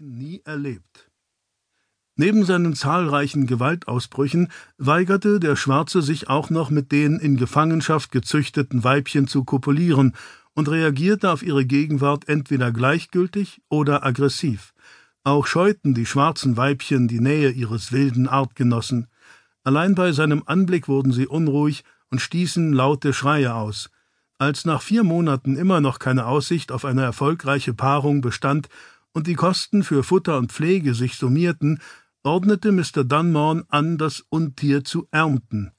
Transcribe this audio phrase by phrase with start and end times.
[0.00, 1.10] nie erlebt.
[2.16, 8.84] Neben seinen zahlreichen Gewaltausbrüchen weigerte der Schwarze sich auch noch mit den in Gefangenschaft gezüchteten
[8.84, 10.14] Weibchen zu kopulieren
[10.54, 14.74] und reagierte auf ihre Gegenwart entweder gleichgültig oder aggressiv.
[15.24, 19.08] Auch scheuten die schwarzen Weibchen die Nähe ihres wilden Artgenossen.
[19.64, 23.90] Allein bei seinem Anblick wurden sie unruhig und stießen laute Schreie aus.
[24.38, 28.68] Als nach vier Monaten immer noch keine Aussicht auf eine erfolgreiche Paarung bestand
[29.14, 31.80] und die Kosten für Futter und Pflege sich summierten,
[32.22, 33.04] ordnete Mr.
[33.04, 35.72] Dunmorne an, das Untier zu ernten.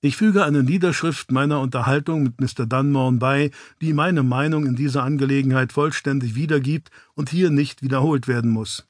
[0.00, 2.66] Ich füge eine Niederschrift meiner Unterhaltung mit Mr.
[2.66, 3.50] Dunmorne bei,
[3.80, 8.88] die meine Meinung in dieser Angelegenheit vollständig wiedergibt und hier nicht wiederholt werden muss.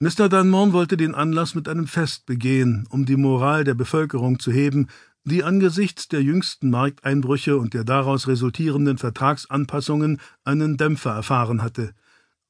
[0.00, 0.28] Mr.
[0.28, 4.88] Dunmorne wollte den Anlass mit einem Fest begehen, um die Moral der Bevölkerung zu heben,
[5.24, 11.94] die angesichts der jüngsten Markteinbrüche und der daraus resultierenden Vertragsanpassungen einen Dämpfer erfahren hatte.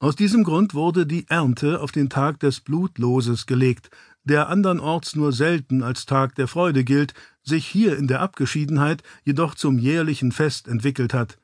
[0.05, 3.89] Aus diesem Grund wurde die Ernte auf den Tag des Blutloses gelegt,
[4.25, 9.55] der andernorts nur selten als Tag der Freude gilt, sich hier in der Abgeschiedenheit jedoch
[9.55, 11.39] zum jährlichen Fest entwickelt hat.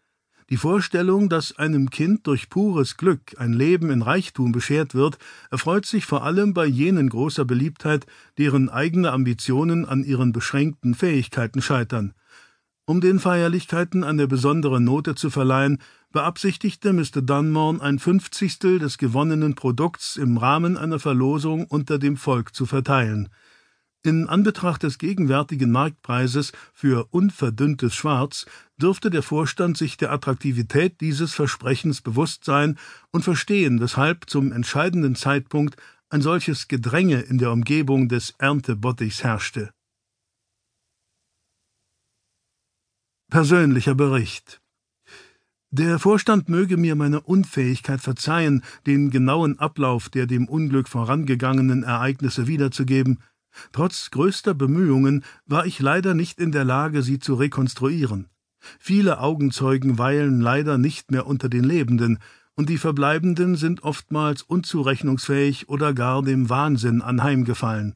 [0.50, 5.16] Die Vorstellung, dass einem Kind durch pures Glück ein Leben in Reichtum beschert wird,
[5.50, 8.04] erfreut sich vor allem bei jenen großer Beliebtheit,
[8.36, 12.12] deren eigene Ambitionen an ihren beschränkten Fähigkeiten scheitern.
[12.90, 15.78] Um den Feierlichkeiten eine besondere Note zu verleihen,
[16.10, 17.22] beabsichtigte Mr.
[17.22, 23.28] Dunmorne ein Fünfzigstel des gewonnenen Produkts im Rahmen einer Verlosung unter dem Volk zu verteilen.
[24.02, 28.46] In Anbetracht des gegenwärtigen Marktpreises für unverdünntes Schwarz
[28.76, 32.76] dürfte der Vorstand sich der Attraktivität dieses Versprechens bewusst sein
[33.12, 35.76] und verstehen, weshalb zum entscheidenden Zeitpunkt
[36.08, 39.70] ein solches Gedränge in der Umgebung des Erntebottichs herrschte.
[43.30, 44.60] Persönlicher Bericht
[45.72, 52.48] der Vorstand möge mir meine Unfähigkeit verzeihen, den genauen Ablauf der dem Unglück vorangegangenen Ereignisse
[52.48, 53.20] wiederzugeben.
[53.70, 58.26] Trotz größter Bemühungen war ich leider nicht in der Lage, sie zu rekonstruieren.
[58.80, 62.18] Viele Augenzeugen weilen leider nicht mehr unter den Lebenden,
[62.56, 67.94] und die Verbleibenden sind oftmals unzurechnungsfähig oder gar dem Wahnsinn anheimgefallen.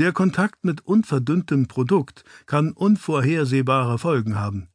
[0.00, 4.68] Der Kontakt mit unverdünntem Produkt kann unvorhersehbare Folgen haben.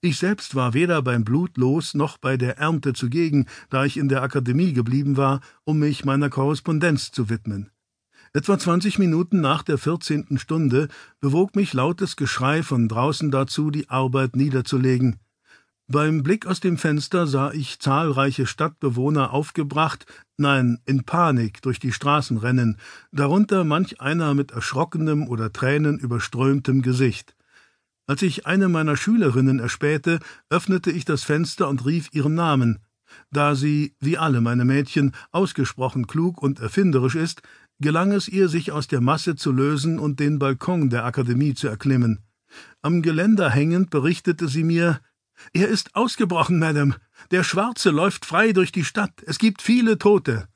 [0.00, 4.22] Ich selbst war weder beim Blutlos noch bei der Ernte zugegen, da ich in der
[4.22, 7.70] Akademie geblieben war, um mich meiner Korrespondenz zu widmen.
[8.32, 10.88] Etwa zwanzig Minuten nach der vierzehnten Stunde
[11.20, 15.20] bewog mich lautes Geschrei von draußen dazu, die Arbeit niederzulegen.
[15.86, 20.06] Beim Blick aus dem Fenster sah ich zahlreiche Stadtbewohner aufgebracht,
[20.38, 22.78] nein, in Panik durch die Straßen rennen,
[23.12, 27.36] darunter manch einer mit erschrockenem oder Tränen überströmtem Gesicht.
[28.06, 32.78] Als ich eine meiner Schülerinnen erspähte, öffnete ich das Fenster und rief ihren Namen.
[33.30, 37.42] Da sie, wie alle meine Mädchen, ausgesprochen klug und erfinderisch ist,
[37.78, 41.68] gelang es ihr, sich aus der Masse zu lösen und den Balkon der Akademie zu
[41.68, 42.20] erklimmen.
[42.80, 45.00] Am Geländer hängend berichtete sie mir
[45.52, 46.96] Er ist ausgebrochen, Madame.
[47.30, 49.22] Der Schwarze läuft frei durch die Stadt.
[49.26, 50.48] Es gibt viele Tote.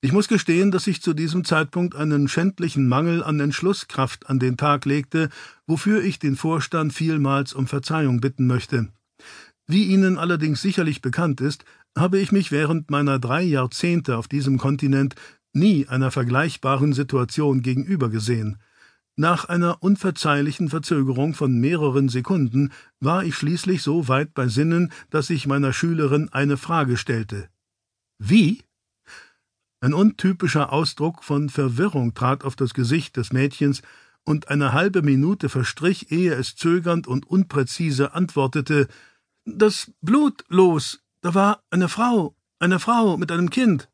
[0.00, 4.56] Ich muss gestehen, dass ich zu diesem Zeitpunkt einen schändlichen Mangel an Entschlusskraft an den
[4.56, 5.28] Tag legte,
[5.66, 8.88] wofür ich den Vorstand vielmals um Verzeihung bitten möchte.
[9.68, 11.64] Wie Ihnen allerdings sicherlich bekannt ist,
[11.96, 15.14] habe ich mich während meiner drei Jahrzehnte auf diesem Kontinent
[15.52, 18.58] nie einer vergleichbaren Situation gegenüber gesehen.
[19.16, 25.28] Nach einer unverzeihlichen Verzögerung von mehreren Sekunden war ich schließlich so weit bei Sinnen, dass
[25.28, 27.48] ich meiner Schülerin eine Frage stellte.
[28.18, 28.62] Wie?
[29.80, 33.82] Ein untypischer Ausdruck von Verwirrung trat auf das Gesicht des Mädchens,
[34.24, 38.88] und eine halbe Minute verstrich, ehe es zögernd und unpräzise antwortete
[39.44, 41.02] Das Blut los.
[41.22, 43.88] Da war eine Frau, eine Frau mit einem Kind.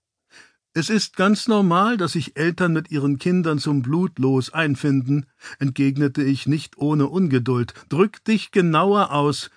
[0.79, 5.27] Es ist ganz normal, dass sich Eltern mit ihren Kindern zum Blutlos einfinden,
[5.59, 7.75] entgegnete ich nicht ohne Ungeduld.
[7.89, 9.51] Drück dich genauer aus.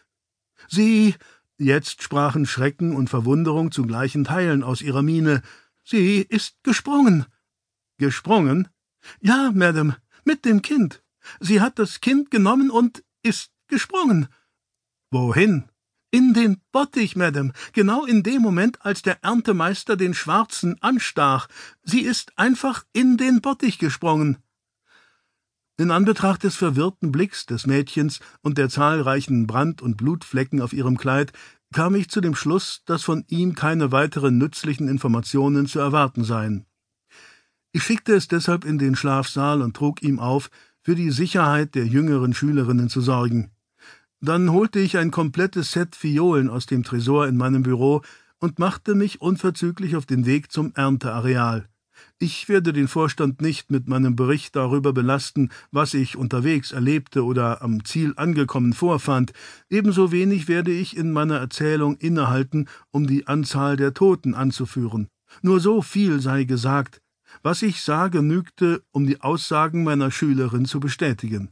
[0.67, 1.13] Sie.
[1.59, 5.43] Jetzt sprachen Schrecken und Verwunderung zu gleichen Teilen aus ihrer Miene.
[5.83, 7.27] Sie ist gesprungen.
[7.99, 8.69] Gesprungen?
[9.19, 11.03] Ja, Madame, mit dem Kind.
[11.39, 14.27] Sie hat das Kind genommen und ist gesprungen.
[15.11, 15.65] Wohin?
[16.13, 21.47] In den Bottich, Madame, genau in dem Moment, als der Erntemeister den Schwarzen anstach.
[21.83, 24.37] Sie ist einfach in den Bottich gesprungen.
[25.77, 30.97] In Anbetracht des verwirrten Blicks des Mädchens und der zahlreichen Brand- und Blutflecken auf ihrem
[30.97, 31.31] Kleid
[31.73, 36.65] kam ich zu dem Schluss, dass von ihm keine weiteren nützlichen Informationen zu erwarten seien.
[37.71, 40.49] Ich schickte es deshalb in den Schlafsaal und trug ihm auf,
[40.81, 43.51] für die Sicherheit der jüngeren Schülerinnen zu sorgen.
[44.23, 48.03] Dann holte ich ein komplettes Set Fiolen aus dem Tresor in meinem Büro
[48.39, 51.67] und machte mich unverzüglich auf den Weg zum Ernteareal.
[52.19, 57.63] Ich werde den Vorstand nicht mit meinem Bericht darüber belasten, was ich unterwegs erlebte oder
[57.63, 59.33] am Ziel angekommen vorfand,
[59.71, 65.07] ebenso wenig werde ich in meiner Erzählung innehalten, um die Anzahl der Toten anzuführen.
[65.41, 67.01] Nur so viel sei gesagt,
[67.41, 71.49] was ich sah, genügte, um die Aussagen meiner Schülerin zu bestätigen.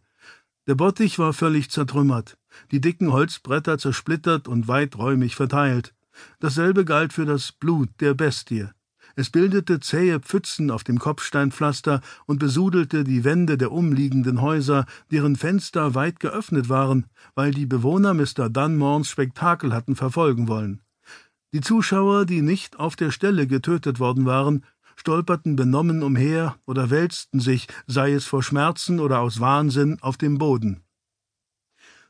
[0.69, 2.38] Der Bottich war völlig zertrümmert,
[2.69, 5.95] die dicken Holzbretter zersplittert und weiträumig verteilt.
[6.39, 8.68] Dasselbe galt für das Blut der Bestie.
[9.16, 15.38] Es bildete zähe Pfützen auf dem Kopfsteinpflaster und besudelte die Wände der umliegenden Häuser, deren
[15.38, 18.48] Fenster weit geöffnet waren, weil die Bewohner Mr.
[18.48, 20.81] Dunmorns Spektakel hatten verfolgen wollen.
[21.51, 24.63] Die Zuschauer, die nicht auf der Stelle getötet worden waren,
[24.99, 30.37] stolperten benommen umher oder wälzten sich, sei es vor Schmerzen oder aus Wahnsinn, auf dem
[30.37, 30.83] Boden.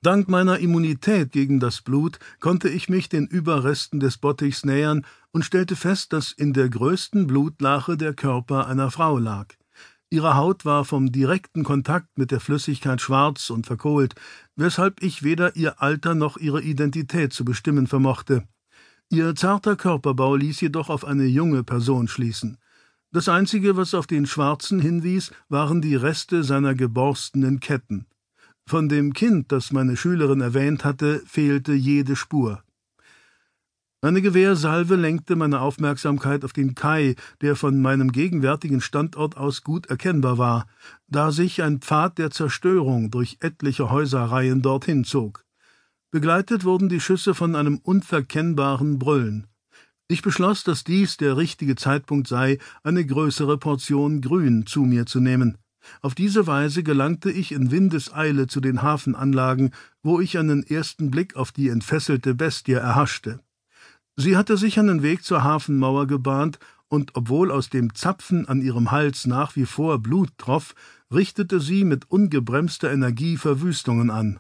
[0.02, 5.46] Dank meiner Immunität gegen das Blut konnte ich mich den Überresten des Bottichs nähern und
[5.46, 9.48] stellte fest, dass in der größten Blutlache der Körper einer Frau lag.
[10.10, 14.16] Ihre Haut war vom direkten Kontakt mit der Flüssigkeit schwarz und verkohlt,
[14.56, 18.48] weshalb ich weder ihr Alter noch ihre Identität zu bestimmen vermochte.
[19.10, 22.58] Ihr zarter Körperbau ließ jedoch auf eine junge Person schließen.
[23.12, 28.06] Das Einzige, was auf den Schwarzen hinwies, waren die Reste seiner geborstenen Ketten.
[28.68, 32.64] Von dem Kind, das meine Schülerin erwähnt hatte, fehlte jede Spur.
[34.02, 39.88] Eine Gewehrsalve lenkte meine Aufmerksamkeit auf den Kai, der von meinem gegenwärtigen Standort aus gut
[39.88, 40.68] erkennbar war,
[41.08, 45.44] da sich ein Pfad der Zerstörung durch etliche Häuserreihen dorthin zog.
[46.12, 49.49] Begleitet wurden die Schüsse von einem unverkennbaren Brüllen.
[50.12, 55.20] Ich beschloss, dass dies der richtige Zeitpunkt sei, eine größere Portion Grün zu mir zu
[55.20, 55.60] nehmen.
[56.02, 59.70] Auf diese Weise gelangte ich in Windeseile zu den Hafenanlagen,
[60.02, 63.40] wo ich einen ersten Blick auf die entfesselte Bestie erhaschte.
[64.16, 66.58] Sie hatte sich einen Weg zur Hafenmauer gebahnt,
[66.88, 70.74] und obwohl aus dem Zapfen an ihrem Hals nach wie vor Blut troff,
[71.14, 74.40] richtete sie mit ungebremster Energie Verwüstungen an.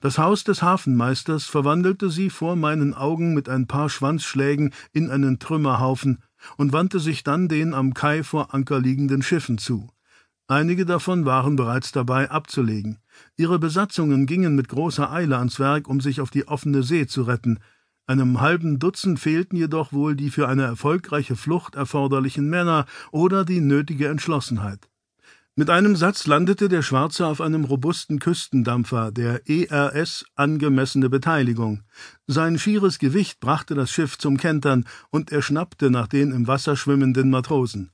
[0.00, 5.38] Das Haus des Hafenmeisters verwandelte sie vor meinen Augen mit ein paar Schwanzschlägen in einen
[5.38, 6.22] Trümmerhaufen
[6.56, 9.90] und wandte sich dann den am Kai vor Anker liegenden Schiffen zu.
[10.48, 12.98] Einige davon waren bereits dabei abzulegen.
[13.36, 17.22] Ihre Besatzungen gingen mit großer Eile ans Werk, um sich auf die offene See zu
[17.22, 17.58] retten.
[18.06, 23.60] Einem halben Dutzend fehlten jedoch wohl die für eine erfolgreiche Flucht erforderlichen Männer oder die
[23.60, 24.91] nötige Entschlossenheit.
[25.54, 31.82] Mit einem Satz landete der Schwarze auf einem robusten Küstendampfer, der ERS angemessene Beteiligung.
[32.26, 36.74] Sein schieres Gewicht brachte das Schiff zum Kentern, und er schnappte nach den im Wasser
[36.74, 37.90] schwimmenden Matrosen.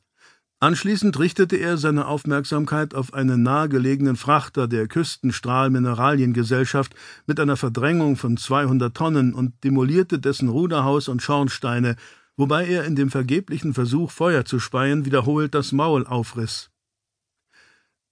[0.61, 6.95] Anschließend richtete er seine Aufmerksamkeit auf einen nahegelegenen Frachter der Küstenstrahl Mineraliengesellschaft
[7.27, 11.97] mit einer Verdrängung von 200 Tonnen und demolierte dessen Ruderhaus und Schornsteine,
[12.37, 16.71] wobei er in dem vergeblichen Versuch, Feuer zu speien, wiederholt das Maul aufriss.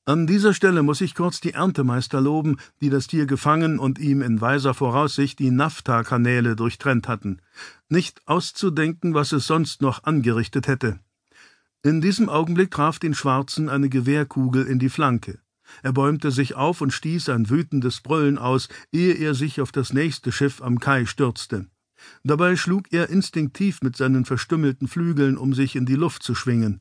[0.08, 4.22] An dieser Stelle muss ich kurz die Erntemeister loben, die das Tier gefangen und ihm
[4.22, 7.42] in weiser Voraussicht die Naphtha-Kanäle durchtrennt hatten.
[7.88, 11.00] Nicht auszudenken, was es sonst noch angerichtet hätte.
[11.82, 15.40] In diesem Augenblick traf den Schwarzen eine Gewehrkugel in die Flanke.
[15.82, 19.92] Er bäumte sich auf und stieß ein wütendes Brüllen aus, ehe er sich auf das
[19.92, 21.66] nächste Schiff am Kai stürzte.
[22.22, 26.80] Dabei schlug er instinktiv mit seinen verstümmelten Flügeln, um sich in die Luft zu schwingen.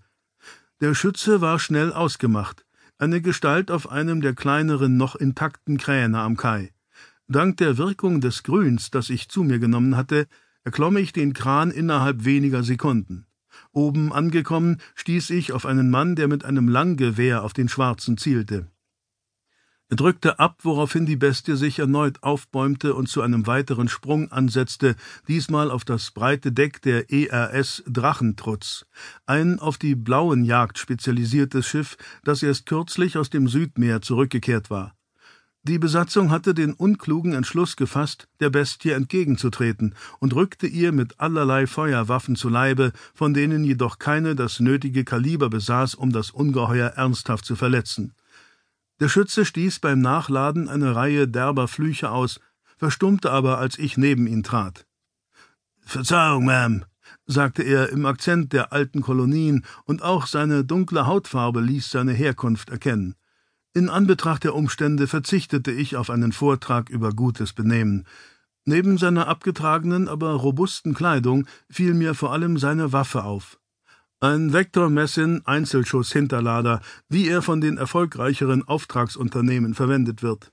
[0.80, 2.65] Der Schütze war schnell ausgemacht
[2.98, 6.72] eine Gestalt auf einem der kleineren, noch intakten Kräne am Kai.
[7.28, 10.28] Dank der Wirkung des Grüns, das ich zu mir genommen hatte,
[10.64, 13.26] erklomm ich den Kran innerhalb weniger Sekunden.
[13.72, 18.68] Oben angekommen, stieß ich auf einen Mann, der mit einem Langgewehr auf den Schwarzen zielte.
[19.88, 24.96] Er drückte ab, woraufhin die Bestie sich erneut aufbäumte und zu einem weiteren Sprung ansetzte,
[25.28, 28.88] diesmal auf das breite Deck der ERS Drachentrutz,
[29.28, 34.96] ein auf die Blauenjagd spezialisiertes Schiff, das erst kürzlich aus dem Südmeer zurückgekehrt war.
[35.62, 41.68] Die Besatzung hatte den unklugen Entschluss gefasst, der Bestie entgegenzutreten und rückte ihr mit allerlei
[41.68, 47.46] Feuerwaffen zu Leibe, von denen jedoch keine das nötige Kaliber besaß, um das Ungeheuer ernsthaft
[47.46, 48.14] zu verletzen.
[49.00, 52.40] Der Schütze stieß beim Nachladen eine Reihe derber Flüche aus,
[52.78, 54.86] verstummte aber, als ich neben ihn trat.
[55.82, 56.84] Verzeihung, Ma'am,
[57.26, 62.70] sagte er im Akzent der alten Kolonien, und auch seine dunkle Hautfarbe ließ seine Herkunft
[62.70, 63.16] erkennen.
[63.74, 68.06] In Anbetracht der Umstände verzichtete ich auf einen Vortrag über gutes Benehmen.
[68.64, 73.60] Neben seiner abgetragenen, aber robusten Kleidung fiel mir vor allem seine Waffe auf.
[74.26, 80.52] Ein Vector Messin Einzelschuss-Hinterlader, wie er von den erfolgreicheren Auftragsunternehmen verwendet wird.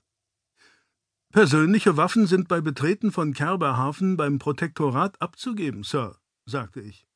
[1.31, 7.07] Persönliche Waffen sind bei Betreten von Kerberhafen beim Protektorat abzugeben, Sir, sagte ich.